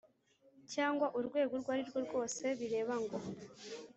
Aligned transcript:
cyangwa 0.73 1.05
urwego 1.17 1.51
urwo 1.55 1.69
ari 1.73 1.83
rwo 1.89 1.99
rwose 2.05 2.43
bireba 2.59 2.95
ngo 3.03 3.17